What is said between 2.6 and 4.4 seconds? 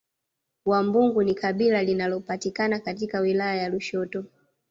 katika wilaya ya Lushoto